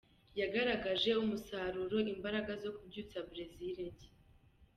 [0.39, 4.11] Yagaragaje umusaruro, imbaraga zo kubyutsa Brazil nshya.